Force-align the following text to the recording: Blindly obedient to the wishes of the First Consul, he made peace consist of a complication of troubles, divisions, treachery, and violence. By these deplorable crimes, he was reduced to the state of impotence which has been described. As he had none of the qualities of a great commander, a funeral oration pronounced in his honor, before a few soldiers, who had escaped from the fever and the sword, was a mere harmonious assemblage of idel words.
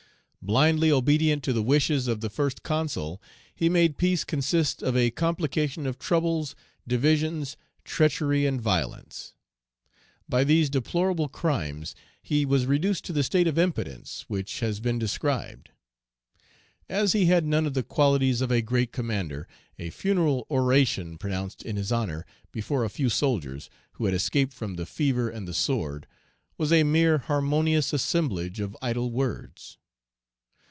Blindly 0.43 0.91
obedient 0.91 1.43
to 1.43 1.53
the 1.53 1.61
wishes 1.61 2.07
of 2.07 2.19
the 2.21 2.29
First 2.29 2.63
Consul, 2.63 3.21
he 3.53 3.69
made 3.69 3.99
peace 3.99 4.23
consist 4.23 4.81
of 4.81 4.97
a 4.97 5.11
complication 5.11 5.85
of 5.85 5.99
troubles, 5.99 6.55
divisions, 6.87 7.57
treachery, 7.83 8.47
and 8.47 8.59
violence. 8.59 9.35
By 10.27 10.43
these 10.43 10.71
deplorable 10.71 11.29
crimes, 11.29 11.93
he 12.23 12.43
was 12.43 12.65
reduced 12.65 13.05
to 13.05 13.13
the 13.13 13.21
state 13.21 13.45
of 13.45 13.59
impotence 13.59 14.25
which 14.27 14.61
has 14.61 14.79
been 14.79 14.97
described. 14.97 15.69
As 16.89 17.13
he 17.13 17.27
had 17.27 17.45
none 17.45 17.67
of 17.67 17.75
the 17.75 17.83
qualities 17.83 18.41
of 18.41 18.51
a 18.51 18.63
great 18.63 18.91
commander, 18.91 19.47
a 19.77 19.91
funeral 19.91 20.47
oration 20.49 21.19
pronounced 21.19 21.61
in 21.61 21.75
his 21.75 21.91
honor, 21.91 22.25
before 22.51 22.83
a 22.83 22.89
few 22.89 23.09
soldiers, 23.09 23.69
who 23.91 24.05
had 24.05 24.15
escaped 24.15 24.53
from 24.53 24.73
the 24.75 24.87
fever 24.87 25.29
and 25.29 25.47
the 25.47 25.53
sword, 25.53 26.07
was 26.57 26.71
a 26.71 26.81
mere 26.81 27.19
harmonious 27.19 27.93
assemblage 27.93 28.59
of 28.59 28.75
idel 28.81 29.11
words. 29.11 29.77